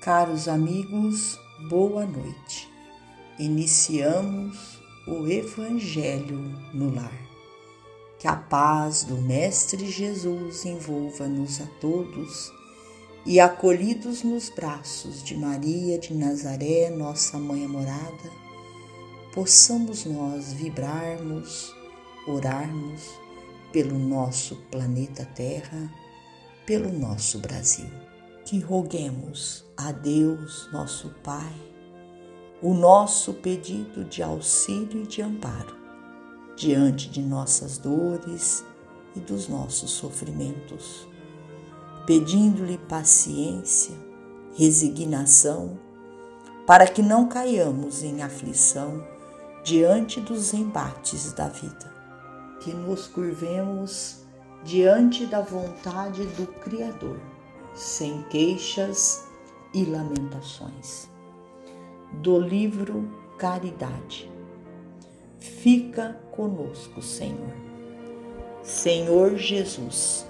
Caros 0.00 0.46
amigos, 0.46 1.40
boa 1.68 2.06
noite. 2.06 2.70
Iniciamos 3.36 4.80
o 5.08 5.26
Evangelho 5.26 6.38
no 6.72 6.94
Lar. 6.94 7.20
Que 8.16 8.28
a 8.28 8.36
paz 8.36 9.02
do 9.02 9.16
Mestre 9.16 9.90
Jesus 9.90 10.64
envolva-nos 10.64 11.60
a 11.60 11.66
todos 11.80 12.52
e, 13.26 13.40
acolhidos 13.40 14.22
nos 14.22 14.48
braços 14.48 15.20
de 15.20 15.36
Maria 15.36 15.98
de 15.98 16.14
Nazaré, 16.14 16.90
nossa 16.90 17.36
mãe 17.36 17.64
amorada, 17.64 18.30
possamos 19.34 20.04
nós 20.04 20.52
vibrarmos, 20.52 21.74
orarmos 22.24 23.02
pelo 23.72 23.98
nosso 23.98 24.54
planeta 24.70 25.24
Terra, 25.34 25.92
pelo 26.64 26.92
nosso 26.92 27.40
Brasil. 27.40 28.07
Que 28.48 28.60
roguemos 28.60 29.62
a 29.76 29.92
Deus, 29.92 30.70
nosso 30.72 31.10
Pai, 31.22 31.52
o 32.62 32.72
nosso 32.72 33.34
pedido 33.34 34.06
de 34.06 34.22
auxílio 34.22 35.02
e 35.02 35.06
de 35.06 35.20
amparo 35.20 35.76
diante 36.56 37.10
de 37.10 37.20
nossas 37.20 37.76
dores 37.76 38.64
e 39.14 39.20
dos 39.20 39.48
nossos 39.48 39.90
sofrimentos, 39.90 41.06
pedindo-lhe 42.06 42.78
paciência, 42.78 43.94
resignação, 44.54 45.78
para 46.66 46.86
que 46.86 47.02
não 47.02 47.28
caiamos 47.28 48.02
em 48.02 48.22
aflição 48.22 49.06
diante 49.62 50.22
dos 50.22 50.54
embates 50.54 51.34
da 51.34 51.50
vida, 51.50 51.92
que 52.60 52.72
nos 52.72 53.06
curvemos 53.08 54.20
diante 54.64 55.26
da 55.26 55.42
vontade 55.42 56.24
do 56.28 56.46
Criador, 56.46 57.20
sem 57.78 58.22
queixas 58.24 59.24
e 59.72 59.84
lamentações. 59.84 61.08
Do 62.14 62.38
livro 62.38 63.08
Caridade. 63.38 64.30
Fica 65.38 66.20
conosco, 66.32 67.00
Senhor. 67.00 67.54
Senhor 68.62 69.36
Jesus, 69.36 70.26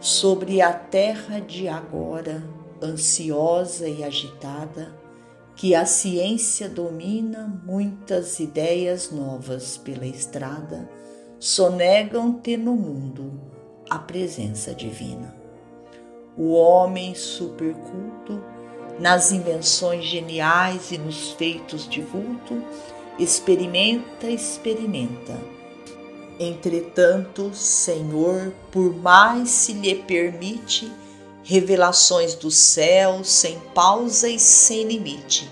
sobre 0.00 0.62
a 0.62 0.72
terra 0.72 1.40
de 1.40 1.68
agora, 1.68 2.42
ansiosa 2.82 3.86
e 3.86 4.02
agitada, 4.02 4.96
que 5.54 5.74
a 5.74 5.84
ciência 5.84 6.68
domina 6.68 7.60
muitas 7.66 8.40
ideias 8.40 9.10
novas 9.10 9.76
pela 9.76 10.06
estrada, 10.06 10.88
sonegam 11.38 12.32
ter 12.32 12.56
no 12.56 12.74
mundo 12.74 13.38
a 13.90 13.98
presença 13.98 14.74
divina. 14.74 15.37
O 16.38 16.52
homem 16.52 17.16
superculto, 17.16 18.40
nas 19.00 19.32
invenções 19.32 20.04
geniais 20.04 20.92
e 20.92 20.96
nos 20.96 21.32
feitos 21.32 21.88
de 21.88 22.00
vulto, 22.00 22.62
experimenta, 23.18 24.30
experimenta. 24.30 25.36
Entretanto, 26.38 27.52
Senhor, 27.52 28.52
por 28.70 28.94
mais 28.94 29.48
se 29.48 29.72
lhe 29.72 29.96
permite, 29.96 30.92
revelações 31.42 32.36
do 32.36 32.52
céu 32.52 33.24
sem 33.24 33.58
pausa 33.74 34.28
e 34.28 34.38
sem 34.38 34.84
limite, 34.84 35.50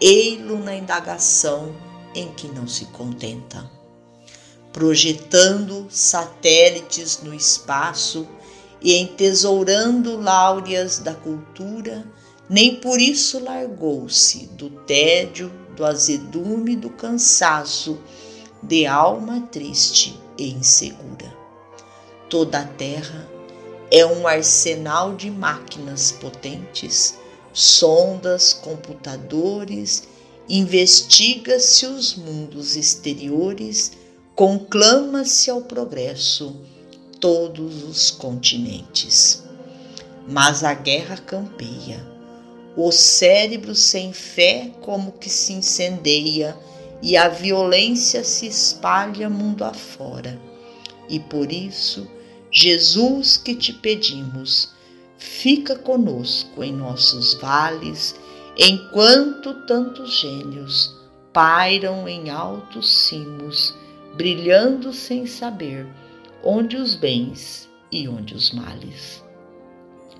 ei-lo 0.00 0.58
na 0.58 0.74
indagação 0.74 1.72
em 2.12 2.32
que 2.32 2.48
não 2.48 2.66
se 2.66 2.86
contenta. 2.86 3.70
Projetando 4.72 5.86
satélites 5.90 7.22
no 7.22 7.32
espaço 7.32 8.26
e 8.84 8.98
entesourando 8.98 10.20
láureas 10.20 10.98
da 10.98 11.14
cultura, 11.14 12.04
nem 12.50 12.76
por 12.76 13.00
isso 13.00 13.42
largou-se 13.42 14.46
do 14.48 14.68
tédio, 14.68 15.50
do 15.74 15.86
azedume, 15.86 16.76
do 16.76 16.90
cansaço, 16.90 17.98
de 18.62 18.84
alma 18.84 19.48
triste 19.50 20.20
e 20.36 20.50
insegura. 20.50 21.34
Toda 22.28 22.60
a 22.60 22.64
terra 22.66 23.26
é 23.90 24.04
um 24.04 24.26
arsenal 24.26 25.14
de 25.14 25.30
máquinas 25.30 26.12
potentes, 26.12 27.14
sondas, 27.54 28.52
computadores, 28.52 30.02
investiga-se 30.46 31.86
os 31.86 32.14
mundos 32.14 32.76
exteriores, 32.76 33.92
conclama-se 34.34 35.50
ao 35.50 35.62
progresso 35.62 36.54
todos 37.24 37.82
os 37.84 38.10
continentes. 38.10 39.42
Mas 40.28 40.62
a 40.62 40.74
guerra 40.74 41.16
campeia, 41.16 42.06
o 42.76 42.92
cérebro 42.92 43.74
sem 43.74 44.12
fé 44.12 44.70
como 44.82 45.12
que 45.12 45.30
se 45.30 45.54
incendeia 45.54 46.54
e 47.00 47.16
a 47.16 47.30
violência 47.30 48.22
se 48.22 48.46
espalha 48.46 49.30
mundo 49.30 49.64
afora. 49.64 50.38
E 51.08 51.18
por 51.18 51.50
isso, 51.50 52.06
Jesus 52.50 53.38
que 53.38 53.54
te 53.54 53.72
pedimos, 53.72 54.74
fica 55.16 55.76
conosco 55.76 56.62
em 56.62 56.74
nossos 56.74 57.32
vales, 57.40 58.14
enquanto 58.54 59.66
tantos 59.66 60.20
gênios 60.20 60.94
pairam 61.32 62.06
em 62.06 62.28
altos 62.28 63.06
cimos, 63.06 63.74
brilhando 64.14 64.92
sem 64.92 65.26
saber 65.26 65.86
onde 66.44 66.76
os 66.76 66.94
bens 66.94 67.68
e 67.90 68.06
onde 68.06 68.34
os 68.34 68.52
males. 68.52 69.24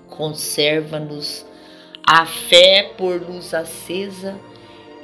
Conserva-nos 0.08 1.44
a 2.06 2.24
fé 2.24 2.94
por 2.96 3.20
luz 3.20 3.52
acesa 3.52 4.38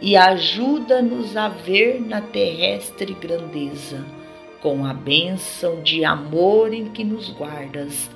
e 0.01 0.17
ajuda-nos 0.17 1.37
a 1.37 1.49
ver 1.49 2.01
na 2.01 2.21
terrestre 2.21 3.13
grandeza 3.15 4.05
com 4.61 4.85
a 4.85 4.93
bênção 4.93 5.83
de 5.83 6.05
amor 6.05 6.73
em 6.73 6.91
que 6.91 7.03
nos 7.03 7.31
guardas, 7.31 8.11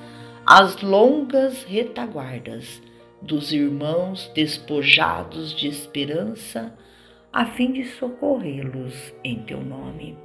as 0.45 0.81
longas 0.81 1.63
retaguardas 1.63 2.81
dos 3.21 3.51
irmãos 3.51 4.31
despojados 4.35 5.55
de 5.55 5.67
esperança, 5.67 6.77
a 7.33 7.45
fim 7.47 7.71
de 7.73 7.85
socorrê-los 7.85 9.13
em 9.23 9.39
teu 9.43 9.61
nome. 9.61 10.15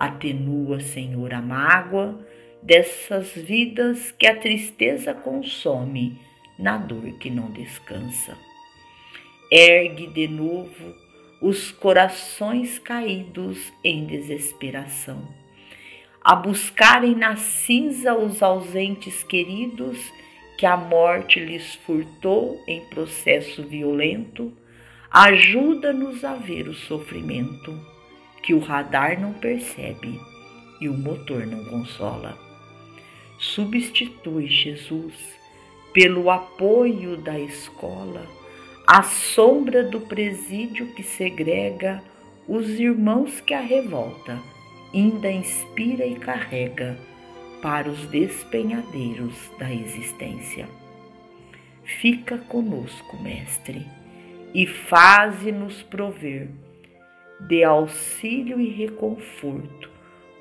Atenua, 0.00 0.80
Senhor, 0.80 1.34
a 1.34 1.42
mágoa 1.42 2.18
dessas 2.62 3.32
vidas 3.32 4.10
que 4.12 4.26
a 4.26 4.34
tristeza 4.34 5.12
consome 5.12 6.18
na 6.58 6.78
dor 6.78 7.18
que 7.18 7.28
não 7.28 7.50
descansa. 7.50 8.34
Ergue 9.52 10.06
de 10.06 10.26
novo 10.26 10.94
os 11.42 11.70
corações 11.70 12.78
caídos 12.78 13.70
em 13.84 14.06
desesperação, 14.06 15.28
a 16.24 16.34
buscarem 16.34 17.14
na 17.14 17.36
cinza 17.36 18.14
os 18.14 18.42
ausentes 18.42 19.22
queridos 19.22 19.98
que 20.56 20.64
a 20.64 20.78
morte 20.78 21.38
lhes 21.40 21.74
furtou 21.74 22.58
em 22.66 22.80
processo 22.86 23.62
violento, 23.64 24.50
ajuda-nos 25.10 26.24
a 26.24 26.36
ver 26.36 26.68
o 26.68 26.74
sofrimento 26.74 27.99
que 28.42 28.54
o 28.54 28.58
radar 28.58 29.20
não 29.20 29.32
percebe 29.32 30.20
e 30.80 30.88
o 30.88 30.94
motor 30.94 31.46
não 31.46 31.64
consola. 31.64 32.38
Substitui 33.38 34.46
Jesus 34.48 35.14
pelo 35.92 36.30
apoio 36.30 37.16
da 37.16 37.38
escola 37.38 38.26
a 38.92 39.04
sombra 39.04 39.84
do 39.84 40.00
presídio 40.00 40.92
que 40.94 41.02
segrega 41.04 42.02
os 42.48 42.68
irmãos 42.70 43.40
que 43.40 43.54
a 43.54 43.60
revolta 43.60 44.36
ainda 44.92 45.30
inspira 45.30 46.04
e 46.04 46.16
carrega 46.16 46.98
para 47.62 47.88
os 47.88 48.06
despenhadeiros 48.06 49.34
da 49.60 49.72
existência. 49.72 50.68
Fica 51.84 52.38
conosco, 52.38 53.16
Mestre, 53.22 53.86
e 54.52 54.66
faze-nos 54.66 55.82
prover 55.84 56.48
de 57.48 57.64
auxílio 57.64 58.60
e 58.60 58.68
reconforto 58.68 59.90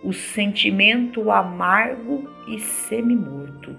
o 0.04 0.14
sentimento 0.14 1.30
amargo 1.30 2.30
e 2.48 2.60
semi-morto 2.60 3.76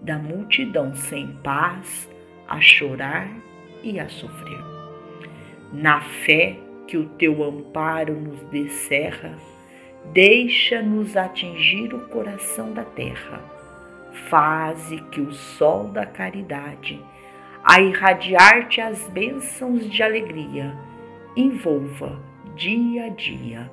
da 0.00 0.18
multidão 0.18 0.94
sem 0.94 1.28
paz 1.42 2.08
a 2.46 2.60
chorar 2.60 3.28
e 3.82 3.98
a 3.98 4.08
sofrer. 4.08 4.62
Na 5.72 6.00
fé 6.00 6.56
que 6.86 6.96
o 6.96 7.08
teu 7.10 7.42
amparo 7.42 8.14
nos 8.14 8.40
descerra, 8.44 9.36
deixa-nos 10.12 11.16
atingir 11.16 11.92
o 11.92 12.06
coração 12.08 12.72
da 12.72 12.84
terra. 12.84 13.42
Faze 14.28 14.98
que 15.10 15.20
o 15.20 15.32
sol 15.32 15.88
da 15.88 16.06
caridade, 16.06 17.02
a 17.64 17.80
irradiar-te 17.80 18.80
as 18.80 19.08
bênçãos 19.08 19.90
de 19.90 20.02
alegria, 20.02 20.76
envolva 21.34 22.33
dia 22.54 23.06
a 23.06 23.08
dia 23.08 23.70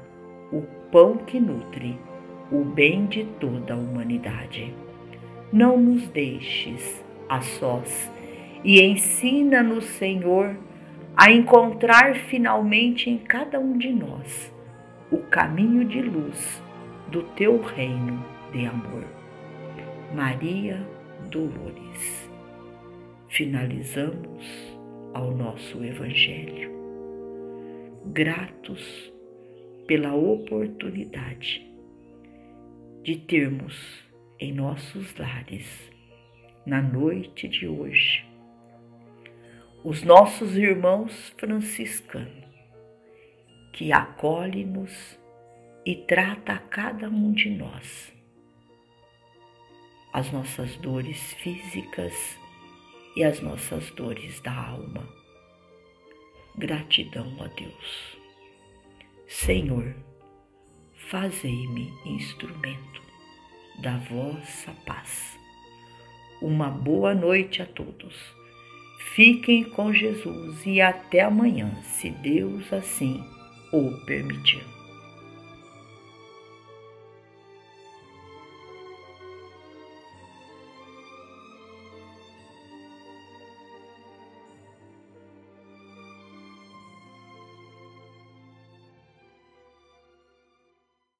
o 0.51 0.62
pão 0.92 1.18
que 1.18 1.39
nutre 1.39 1.98
o 2.51 2.63
bem 2.63 3.06
de 3.06 3.24
toda 3.39 3.74
a 3.74 3.78
humanidade. 3.78 4.74
Não 5.51 5.78
nos 5.78 6.07
deixes 6.10 7.04
a 7.30 7.42
sós 7.42 8.12
e 8.63 8.81
ensina-nos, 8.81 9.86
Senhor, 9.86 10.56
a 11.16 11.31
encontrar 11.31 12.16
finalmente 12.16 13.10
em 13.10 13.18
cada 13.18 13.60
um 13.60 13.78
de 13.78 13.92
nós 13.92 14.54
o 15.12 15.18
caminho 15.18 15.86
de 15.86 16.01
luz 16.01 16.62
do 17.10 17.24
teu 17.24 17.62
reino 17.62 18.24
de 18.51 18.66
amor. 18.66 19.04
Maria 20.13 20.86
Dolores. 21.30 22.30
Finalizamos 23.28 24.78
ao 25.13 25.31
nosso 25.31 25.83
Evangelho, 25.83 26.81
gratos 28.06 29.13
pela 29.88 30.13
oportunidade 30.13 31.68
de 33.03 33.18
termos 33.18 34.03
em 34.39 34.53
nossos 34.53 35.15
lares, 35.15 35.92
na 36.65 36.81
noite 36.81 37.48
de 37.48 37.68
hoje, 37.68 38.25
os 39.83 40.03
nossos 40.03 40.56
irmãos 40.56 41.33
franciscanos, 41.38 42.45
que 43.74 43.92
acolhe-nos 43.92 45.19
e 45.86 45.95
trata 45.95 46.54
a 46.54 46.59
cada 46.59 47.09
um 47.09 47.31
de 47.31 47.50
nós 47.50 48.12
as 50.13 50.30
nossas 50.31 50.75
dores 50.77 51.33
físicas 51.36 52.38
e 53.15 53.24
as 53.24 53.39
nossas 53.39 53.89
dores 53.92 54.42
da 54.42 54.54
alma. 54.54 55.20
Gratidão 56.61 57.25
a 57.39 57.47
Deus. 57.47 58.19
Senhor, 59.27 59.95
fazei-me 61.09 61.91
instrumento 62.05 63.01
da 63.79 63.97
vossa 63.97 64.71
paz. 64.85 65.39
Uma 66.39 66.69
boa 66.69 67.15
noite 67.15 67.63
a 67.63 67.65
todos. 67.65 68.15
Fiquem 69.15 69.63
com 69.63 69.91
Jesus 69.91 70.63
e 70.63 70.79
até 70.79 71.21
amanhã, 71.21 71.81
se 71.81 72.11
Deus 72.11 72.71
assim 72.71 73.27
o 73.73 74.05
permitir. 74.05 74.63